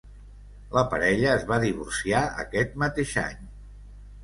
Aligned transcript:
La 0.77 0.83
parella 0.93 1.35
es 1.41 1.45
va 1.51 1.59
divorciar 1.65 2.23
aquest 2.47 2.75
mateix 2.87 3.15
any. 3.27 3.47